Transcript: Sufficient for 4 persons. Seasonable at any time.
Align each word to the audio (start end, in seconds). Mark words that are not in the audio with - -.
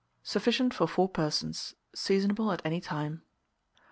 Sufficient 0.23 0.73
for 0.73 0.87
4 0.87 1.09
persons. 1.09 1.75
Seasonable 1.93 2.51
at 2.51 2.65
any 2.65 2.81
time. 2.81 3.21